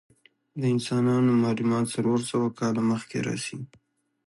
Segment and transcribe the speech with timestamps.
[0.61, 3.57] د انسانانو معلومات څلور سوه کاله مخکې رسی.